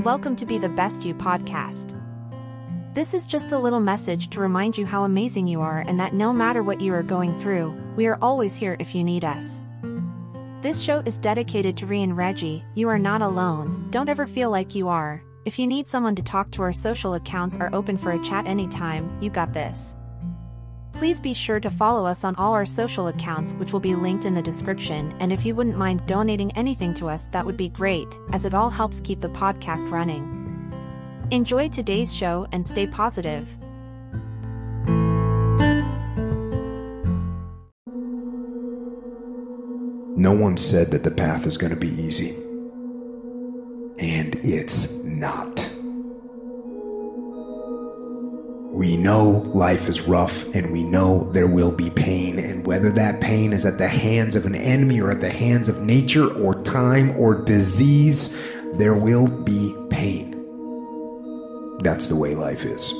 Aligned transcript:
and 0.00 0.06
welcome 0.06 0.34
to 0.34 0.46
Be 0.46 0.56
the 0.56 0.66
Best 0.66 1.04
You 1.04 1.12
podcast. 1.12 1.94
This 2.94 3.12
is 3.12 3.26
just 3.26 3.52
a 3.52 3.58
little 3.58 3.80
message 3.80 4.30
to 4.30 4.40
remind 4.40 4.78
you 4.78 4.86
how 4.86 5.04
amazing 5.04 5.46
you 5.46 5.60
are 5.60 5.80
and 5.80 6.00
that 6.00 6.14
no 6.14 6.32
matter 6.32 6.62
what 6.62 6.80
you 6.80 6.94
are 6.94 7.02
going 7.02 7.38
through, 7.38 7.78
we 7.96 8.06
are 8.06 8.16
always 8.22 8.56
here 8.56 8.78
if 8.78 8.94
you 8.94 9.04
need 9.04 9.24
us. 9.24 9.60
This 10.62 10.80
show 10.80 11.00
is 11.04 11.18
dedicated 11.18 11.76
to 11.76 11.86
Ree 11.86 12.02
and 12.02 12.16
Reggie. 12.16 12.64
You 12.74 12.88
are 12.88 12.98
not 12.98 13.20
alone, 13.20 13.88
don't 13.90 14.08
ever 14.08 14.26
feel 14.26 14.48
like 14.48 14.74
you 14.74 14.88
are. 14.88 15.22
If 15.44 15.58
you 15.58 15.66
need 15.66 15.86
someone 15.86 16.14
to 16.14 16.22
talk 16.22 16.50
to, 16.52 16.62
our 16.62 16.72
social 16.72 17.12
accounts 17.12 17.58
are 17.58 17.68
open 17.74 17.98
for 17.98 18.12
a 18.12 18.24
chat 18.24 18.46
anytime, 18.46 19.14
you 19.20 19.28
got 19.28 19.52
this. 19.52 19.94
Please 21.00 21.18
be 21.18 21.32
sure 21.32 21.58
to 21.60 21.70
follow 21.70 22.04
us 22.04 22.24
on 22.24 22.36
all 22.36 22.52
our 22.52 22.66
social 22.66 23.08
accounts, 23.08 23.54
which 23.54 23.72
will 23.72 23.80
be 23.80 23.94
linked 23.94 24.26
in 24.26 24.34
the 24.34 24.42
description. 24.42 25.16
And 25.18 25.32
if 25.32 25.46
you 25.46 25.54
wouldn't 25.54 25.78
mind 25.78 26.06
donating 26.06 26.52
anything 26.58 26.92
to 26.96 27.08
us, 27.08 27.26
that 27.30 27.46
would 27.46 27.56
be 27.56 27.70
great, 27.70 28.06
as 28.34 28.44
it 28.44 28.52
all 28.52 28.68
helps 28.68 29.00
keep 29.00 29.22
the 29.22 29.30
podcast 29.30 29.90
running. 29.90 30.22
Enjoy 31.30 31.70
today's 31.70 32.14
show 32.14 32.46
and 32.52 32.66
stay 32.66 32.86
positive. 32.86 33.48
No 40.18 40.34
one 40.34 40.58
said 40.58 40.88
that 40.88 41.02
the 41.02 41.14
path 41.16 41.46
is 41.46 41.56
going 41.56 41.72
to 41.72 41.80
be 41.80 41.88
easy. 41.88 42.34
And 43.98 44.34
it's 44.44 45.02
not. 45.04 45.59
We 48.72 48.96
know 48.96 49.28
life 49.52 49.88
is 49.88 50.02
rough 50.02 50.54
and 50.54 50.70
we 50.70 50.84
know 50.84 51.28
there 51.32 51.48
will 51.48 51.72
be 51.72 51.90
pain, 51.90 52.38
and 52.38 52.64
whether 52.64 52.90
that 52.92 53.20
pain 53.20 53.52
is 53.52 53.66
at 53.66 53.78
the 53.78 53.88
hands 53.88 54.36
of 54.36 54.46
an 54.46 54.54
enemy 54.54 55.00
or 55.00 55.10
at 55.10 55.20
the 55.20 55.28
hands 55.28 55.68
of 55.68 55.82
nature 55.82 56.32
or 56.32 56.62
time 56.62 57.16
or 57.16 57.34
disease, 57.34 58.40
there 58.74 58.94
will 58.94 59.26
be 59.26 59.74
pain. 59.90 60.30
That's 61.82 62.06
the 62.06 62.14
way 62.14 62.36
life 62.36 62.64
is. 62.64 62.92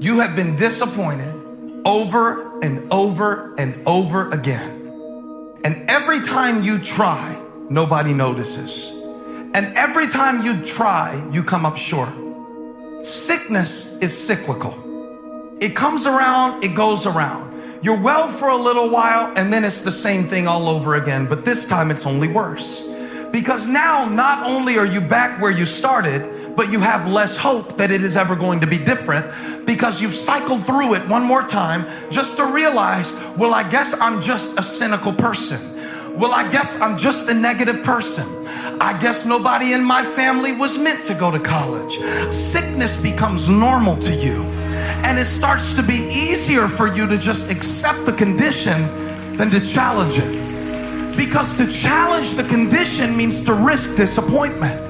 You 0.00 0.18
have 0.18 0.34
been 0.34 0.56
disappointed 0.56 1.82
over 1.84 2.60
and 2.62 2.92
over 2.92 3.54
and 3.54 3.80
over 3.86 4.32
again. 4.32 5.60
And 5.62 5.88
every 5.88 6.20
time 6.20 6.64
you 6.64 6.80
try, 6.80 7.40
nobody 7.70 8.12
notices. 8.12 8.90
And 9.54 9.76
every 9.76 10.08
time 10.08 10.44
you 10.44 10.64
try, 10.64 11.28
you 11.30 11.44
come 11.44 11.64
up 11.64 11.76
short. 11.76 12.12
Sickness 13.02 13.98
is 13.98 14.16
cyclical. 14.16 15.58
It 15.60 15.74
comes 15.74 16.06
around, 16.06 16.62
it 16.62 16.76
goes 16.76 17.04
around. 17.04 17.50
You're 17.82 18.00
well 18.00 18.28
for 18.28 18.48
a 18.48 18.56
little 18.56 18.90
while, 18.90 19.32
and 19.36 19.52
then 19.52 19.64
it's 19.64 19.80
the 19.80 19.90
same 19.90 20.24
thing 20.24 20.46
all 20.46 20.68
over 20.68 20.94
again, 20.94 21.26
but 21.26 21.44
this 21.44 21.68
time 21.68 21.90
it's 21.90 22.06
only 22.06 22.28
worse. 22.28 22.88
Because 23.32 23.66
now, 23.66 24.08
not 24.08 24.46
only 24.46 24.78
are 24.78 24.86
you 24.86 25.00
back 25.00 25.42
where 25.42 25.50
you 25.50 25.64
started, 25.64 26.54
but 26.54 26.70
you 26.70 26.78
have 26.78 27.08
less 27.08 27.36
hope 27.36 27.76
that 27.76 27.90
it 27.90 28.04
is 28.04 28.16
ever 28.16 28.36
going 28.36 28.60
to 28.60 28.68
be 28.68 28.78
different 28.78 29.66
because 29.66 30.00
you've 30.00 30.14
cycled 30.14 30.64
through 30.64 30.94
it 30.94 31.08
one 31.08 31.24
more 31.24 31.42
time 31.42 31.84
just 32.08 32.36
to 32.36 32.44
realize, 32.44 33.12
well, 33.36 33.52
I 33.52 33.68
guess 33.68 34.00
I'm 34.00 34.22
just 34.22 34.56
a 34.58 34.62
cynical 34.62 35.12
person. 35.12 35.58
Well, 36.16 36.32
I 36.32 36.48
guess 36.52 36.80
I'm 36.80 36.96
just 36.96 37.28
a 37.28 37.34
negative 37.34 37.82
person. 37.82 38.41
I 38.80 38.98
guess 39.00 39.26
nobody 39.26 39.72
in 39.72 39.84
my 39.84 40.04
family 40.04 40.52
was 40.52 40.78
meant 40.78 41.04
to 41.06 41.14
go 41.14 41.30
to 41.30 41.38
college. 41.38 41.98
Sickness 42.32 43.00
becomes 43.00 43.48
normal 43.48 43.96
to 43.98 44.14
you. 44.14 44.42
And 45.04 45.18
it 45.18 45.26
starts 45.26 45.74
to 45.74 45.82
be 45.82 45.94
easier 45.94 46.68
for 46.68 46.86
you 46.94 47.06
to 47.06 47.18
just 47.18 47.50
accept 47.50 48.04
the 48.06 48.12
condition 48.12 49.36
than 49.36 49.50
to 49.50 49.60
challenge 49.60 50.18
it. 50.18 51.16
Because 51.16 51.54
to 51.54 51.66
challenge 51.70 52.34
the 52.34 52.44
condition 52.44 53.16
means 53.16 53.42
to 53.42 53.54
risk 53.54 53.94
disappointment. 53.96 54.80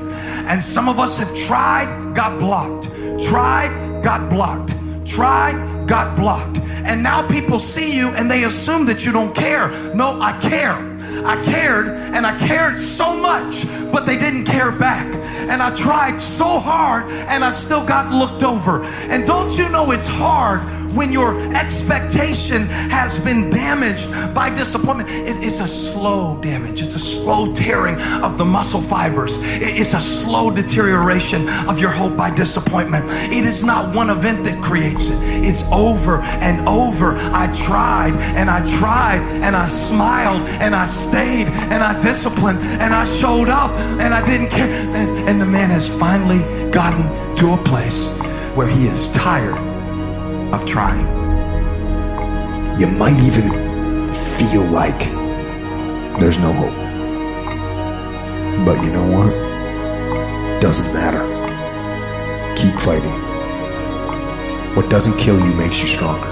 And 0.49 0.63
some 0.63 0.89
of 0.89 0.99
us 0.99 1.19
have 1.19 1.35
tried, 1.35 2.15
got 2.15 2.39
blocked, 2.39 2.85
tried, 3.25 4.03
got 4.03 4.29
blocked, 4.31 4.75
tried, 5.07 5.87
got 5.87 6.17
blocked. 6.17 6.59
And 6.85 7.03
now 7.03 7.27
people 7.27 7.59
see 7.59 7.97
you 7.97 8.09
and 8.11 8.31
they 8.31 8.45
assume 8.45 8.87
that 8.87 9.05
you 9.05 9.13
don't 9.13 9.35
care. 9.35 9.69
No, 9.95 10.21
I 10.21 10.39
care. 10.41 10.93
I 11.25 11.41
cared 11.43 11.89
and 11.89 12.27
I 12.27 12.37
cared 12.39 12.79
so 12.79 13.17
much, 13.17 13.67
but 13.93 14.07
they 14.07 14.19
didn't 14.19 14.45
care 14.45 14.73
back. 14.73 15.15
And 15.15 15.63
I 15.63 15.75
tried 15.75 16.21
so 16.21 16.59
hard 16.59 17.11
and 17.13 17.45
I 17.45 17.51
still 17.51 17.85
got 17.85 18.13
looked 18.13 18.43
over. 18.43 18.85
And 18.85 19.27
don't 19.27 19.57
you 19.57 19.69
know 19.69 19.91
it's 19.93 20.09
hard 20.09 20.63
when 20.95 21.13
your 21.13 21.41
expectation 21.55 22.67
has 22.67 23.19
been 23.21 23.51
damaged 23.51 24.11
by 24.35 24.51
disappointment? 24.55 25.09
It's 25.11 25.61
a 25.61 25.69
slow 25.69 26.41
damage, 26.41 26.83
it's 26.83 26.95
a 26.95 27.01
slow 27.01 27.53
tearing 27.55 28.01
of 28.23 28.39
the 28.39 28.45
muscle 28.45 28.81
fibers, 28.81 29.39
it's 29.41 29.95
a 29.95 30.01
slow 30.01 30.51
deterioration 30.51 31.49
of 31.69 31.81
your 31.81 31.91
hope 31.91 32.17
by 32.17 32.35
disappointment. 32.35 33.07
It 33.33 33.45
is 33.45 33.65
not 33.65 33.95
one 33.95 34.11
event 34.11 34.45
that 34.45 34.63
creates 34.63 35.09
it, 35.09 35.19
it's 35.45 35.63
over 35.73 36.21
and 36.21 36.69
over. 36.69 37.17
I 37.17 37.53
tried 37.55 38.13
and 38.37 38.51
I 38.51 38.65
tried 38.79 39.21
and 39.43 39.57
I 39.57 39.69
smiled 39.69 40.49
and 40.49 40.75
I 40.75 40.87
stayed 40.87 41.47
and 41.47 41.83
I 41.83 42.01
disciplined 42.01 42.61
and 42.61 42.95
I 42.95 43.05
showed 43.05 43.49
up 43.49 43.71
and 43.73 44.15
I 44.15 44.25
didn't 44.27 44.49
care. 44.49 44.69
And, 44.69 45.29
and 45.29 45.41
the 45.41 45.47
man 45.47 45.71
has 45.71 45.89
finally 45.99 46.41
gotten 46.71 47.03
to 47.37 47.55
a 47.55 47.65
place 47.65 48.07
where 48.55 48.69
he 48.69 48.87
is 48.87 49.09
tired 49.13 49.72
of 50.53 50.67
trying. 50.67 51.07
You 52.79 52.87
might 52.87 53.19
even 53.23 53.51
feel 54.13 54.65
like 54.65 55.01
there's 56.21 56.39
no 56.39 56.53
hope. 56.53 56.83
But 58.67 58.83
you 58.85 58.93
know 58.93 59.09
what? 59.11 59.33
Doesn't 60.61 60.93
matter. 60.93 61.23
Keep 62.57 62.75
fighting. 62.81 63.19
What 64.77 64.89
doesn't 64.91 65.19
kill 65.19 65.39
you 65.39 65.55
makes 65.55 65.81
you 65.81 65.89
stronger. 65.89 66.29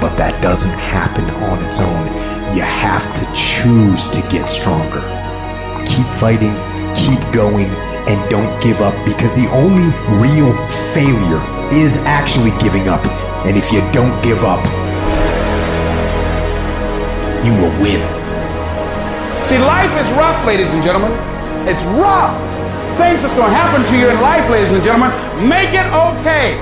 But 0.00 0.16
that 0.16 0.42
doesn't 0.42 0.78
happen 0.78 1.24
on 1.48 1.62
its 1.62 1.80
own. 1.80 2.06
You 2.56 2.62
have 2.62 3.04
to 3.14 3.24
choose 3.34 4.08
to 4.08 4.20
get 4.30 4.46
stronger. 4.46 5.00
Keep 5.86 6.06
fighting, 6.06 6.54
keep 6.94 7.20
going, 7.32 7.68
and 8.08 8.30
don't 8.30 8.62
give 8.62 8.80
up 8.80 8.94
because 9.04 9.34
the 9.34 9.48
only 9.52 9.88
real 10.20 10.52
failure 10.92 11.61
is 11.72 11.96
actually 12.04 12.52
giving 12.60 12.88
up. 12.88 13.04
And 13.44 13.56
if 13.56 13.72
you 13.72 13.80
don't 13.92 14.14
give 14.22 14.44
up, 14.44 14.62
you 17.44 17.52
will 17.58 17.74
win. 17.80 18.00
See, 19.42 19.58
life 19.58 19.90
is 19.98 20.10
rough, 20.12 20.46
ladies 20.46 20.72
and 20.74 20.82
gentlemen. 20.84 21.10
It's 21.66 21.84
rough. 21.98 22.36
Things 22.96 23.22
that's 23.22 23.34
going 23.34 23.48
to 23.48 23.56
happen 23.56 23.84
to 23.88 23.98
you 23.98 24.08
in 24.08 24.20
life, 24.20 24.48
ladies 24.50 24.70
and 24.70 24.84
gentlemen, 24.84 25.10
make 25.48 25.74
it 25.74 25.86
okay. 25.90 26.60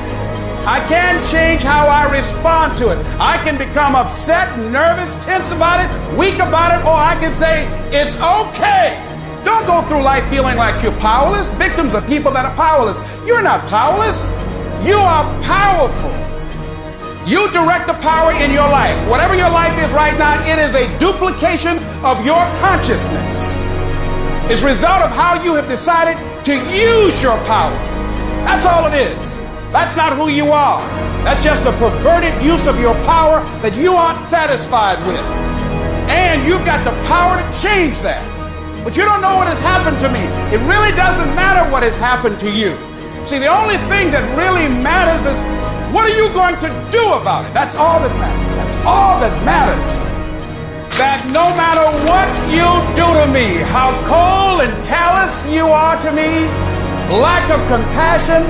I 0.65 0.79
can 0.89 1.21
change 1.31 1.63
how 1.63 1.89
I 1.89 2.11
respond 2.11 2.79
to 2.79 2.93
it. 2.93 2.99
I 3.19 3.43
can 3.45 3.59
become 3.59 3.97
upset, 3.97 4.59
nervous, 4.71 5.25
tense 5.25 5.53
about 5.53 5.85
it, 5.85 6.19
weak 6.19 6.37
about 6.37 6.79
it, 6.79 6.85
or 6.87 6.95
I 6.95 7.17
can 7.19 7.35
say, 7.35 7.67
it's 7.91 8.21
okay. 8.21 9.05
Don't 9.45 9.67
go 9.67 9.83
through 9.89 10.03
life 10.03 10.29
feeling 10.29 10.57
like 10.57 10.83
you're 10.83 10.99
powerless. 11.01 11.55
Victims 11.55 11.95
are 11.95 12.07
people 12.07 12.31
that 12.33 12.45
are 12.45 12.55
powerless. 12.57 13.01
You're 13.27 13.43
not 13.43 13.67
powerless. 13.69 14.31
You 14.83 14.97
are 14.97 15.25
powerful. 15.43 16.11
You 17.29 17.51
direct 17.53 17.87
the 17.87 17.95
power 18.01 18.33
in 18.33 18.51
your 18.51 18.69
life. 18.69 18.97
Whatever 19.09 19.35
your 19.35 19.51
life 19.51 19.77
is 19.79 19.91
right 19.93 20.19
now, 20.19 20.41
it 20.49 20.59
is 20.59 20.75
a 20.75 20.89
duplication 20.99 21.79
of 22.03 22.25
your 22.25 22.41
consciousness. 22.65 23.57
It's 24.51 24.63
a 24.63 24.67
result 24.67 25.03
of 25.03 25.11
how 25.11 25.41
you 25.45 25.55
have 25.55 25.69
decided 25.69 26.17
to 26.45 26.55
use 26.75 27.23
your 27.23 27.37
power. 27.45 27.77
That's 28.49 28.65
all 28.65 28.87
it 28.87 28.95
is. 28.95 29.39
That's 29.71 29.97
not 29.97 30.17
who 30.17 30.29
you 30.29 30.51
are. 30.51 30.81
That's 31.23 31.45
just 31.45 31.67
a 31.67 31.73
perverted 31.73 32.43
use 32.43 32.67
of 32.67 32.81
your 32.81 32.95
power 33.05 33.45
that 33.61 33.77
you 33.77 33.93
aren't 33.93 34.21
satisfied 34.21 34.99
with. 35.07 35.21
And 36.11 36.43
you've 36.49 36.65
got 36.65 36.85
the 36.85 36.97
power 37.07 37.37
to 37.37 37.61
change 37.61 38.01
that. 38.01 38.25
But 38.83 38.97
you 38.97 39.05
don't 39.05 39.21
know 39.21 39.37
what 39.37 39.47
has 39.47 39.61
happened 39.61 40.01
to 40.01 40.09
me. 40.09 40.25
It 40.57 40.61
really 40.67 40.97
doesn't 40.97 41.35
matter 41.37 41.71
what 41.71 41.83
has 41.83 41.99
happened 41.99 42.41
to 42.41 42.51
you. 42.51 42.90
See, 43.25 43.39
the 43.39 43.53
only 43.53 43.77
thing 43.93 44.11
that 44.11 44.25
really 44.33 44.67
matters 44.67 45.29
is 45.29 45.39
what 45.93 46.09
are 46.09 46.17
you 46.17 46.33
going 46.33 46.57
to 46.65 46.71
do 46.91 47.05
about 47.21 47.45
it? 47.45 47.53
That's 47.53 47.77
all 47.77 48.01
that 48.01 48.15
matters. 48.17 48.57
That's 48.57 48.77
all 48.87 49.21
that 49.21 49.35
matters. 49.45 50.09
That 50.97 51.21
no 51.29 51.53
matter 51.53 51.85
what 52.09 52.27
you 52.49 52.65
do 52.97 53.07
to 53.21 53.27
me, 53.29 53.61
how 53.69 53.93
cold 54.09 54.65
and 54.65 54.73
callous 54.89 55.51
you 55.53 55.67
are 55.67 56.01
to 56.01 56.11
me, 56.13 56.49
lack 57.13 57.45
of 57.53 57.61
compassion, 57.69 58.43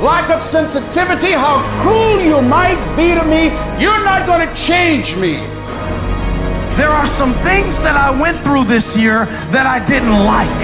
lack 0.00 0.30
of 0.30 0.42
sensitivity, 0.42 1.32
how 1.32 1.58
cruel 1.82 2.22
you 2.22 2.42
might 2.42 2.78
be 2.94 3.18
to 3.18 3.24
me, 3.26 3.50
you're 3.82 4.04
not 4.04 4.26
going 4.26 4.46
to 4.46 4.54
change 4.54 5.16
me. 5.16 5.40
There 6.78 6.90
are 6.90 7.06
some 7.06 7.34
things 7.42 7.82
that 7.82 7.96
I 7.96 8.10
went 8.10 8.38
through 8.38 8.64
this 8.64 8.96
year 8.96 9.26
that 9.50 9.66
I 9.66 9.84
didn't 9.84 10.24
like. 10.24 10.62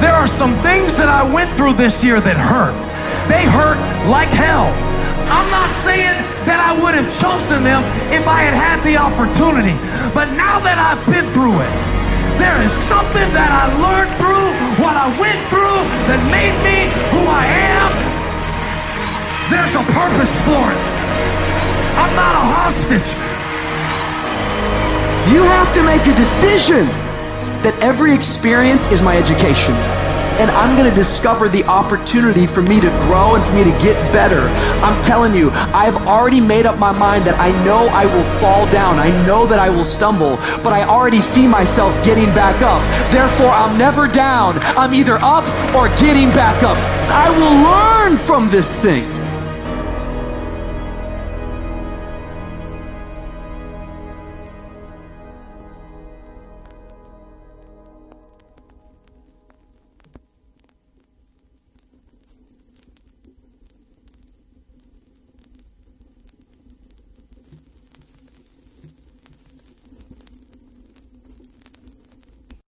There 0.00 0.14
are 0.14 0.26
some 0.26 0.54
things 0.60 0.96
that 0.96 1.08
I 1.08 1.22
went 1.22 1.50
through 1.56 1.74
this 1.74 2.02
year 2.02 2.20
that 2.20 2.36
hurt. 2.36 2.89
They 3.30 3.46
hurt 3.46 3.78
like 4.10 4.34
hell. 4.34 4.66
I'm 5.30 5.46
not 5.54 5.70
saying 5.70 6.18
that 6.50 6.58
I 6.58 6.74
would 6.74 6.98
have 6.98 7.06
chosen 7.22 7.62
them 7.62 7.86
if 8.10 8.26
I 8.26 8.42
had 8.42 8.58
had 8.58 8.82
the 8.82 8.98
opportunity. 8.98 9.78
But 10.10 10.34
now 10.34 10.58
that 10.66 10.82
I've 10.82 10.98
been 11.06 11.22
through 11.30 11.62
it, 11.62 11.72
there 12.42 12.58
is 12.58 12.74
something 12.90 13.28
that 13.30 13.54
I 13.54 13.70
learned 13.78 14.10
through 14.18 14.50
what 14.82 14.98
I 14.98 15.06
went 15.14 15.38
through 15.46 15.78
that 16.10 16.18
made 16.34 16.58
me 16.66 16.90
who 17.14 17.22
I 17.30 17.46
am, 17.70 17.90
there's 19.46 19.78
a 19.78 19.84
purpose 19.94 20.34
for 20.42 20.66
it. 20.66 20.82
I'm 22.02 22.14
not 22.18 22.34
a 22.34 22.44
hostage. 22.50 23.10
You 25.30 25.46
have 25.46 25.70
to 25.78 25.86
make 25.86 26.02
a 26.10 26.16
decision 26.18 26.90
that 27.62 27.78
every 27.78 28.12
experience 28.12 28.90
is 28.90 29.02
my 29.02 29.16
education 29.16 29.78
and 30.40 30.50
I'm 30.52 30.74
going 30.74 30.88
to 30.88 30.96
discover 30.96 31.50
the 31.50 31.64
opportunity 31.64 32.46
for 32.46 32.62
me 32.62 32.80
to 32.80 32.88
grow 33.04 33.34
and 33.34 33.44
for 33.44 33.52
me 33.52 33.62
to 33.62 33.78
get 33.82 33.94
better. 34.10 34.48
I'm 34.82 35.02
telling 35.04 35.34
you, 35.34 35.50
I've 35.52 35.96
already 36.06 36.40
made 36.40 36.64
up 36.64 36.78
my 36.78 36.92
mind 36.98 37.26
that 37.26 37.38
I 37.38 37.50
know 37.62 37.88
I 37.92 38.06
will 38.06 38.24
fall 38.40 38.64
down. 38.72 38.98
I 38.98 39.10
know 39.26 39.44
that 39.46 39.58
I 39.58 39.68
will 39.68 39.84
stumble, 39.84 40.36
but 40.64 40.72
I 40.72 40.84
already 40.84 41.20
see 41.20 41.46
myself 41.46 41.92
getting 42.02 42.32
back 42.34 42.62
up. 42.62 42.80
Therefore, 43.12 43.50
I'm 43.50 43.76
never 43.76 44.08
down. 44.08 44.58
I'm 44.80 44.94
either 44.94 45.18
up 45.20 45.44
or 45.74 45.88
getting 46.00 46.30
back 46.30 46.62
up. 46.62 46.78
I 47.10 47.28
will 47.28 48.08
learn 48.08 48.16
from 48.16 48.48
this 48.48 48.74
thing. 48.76 49.19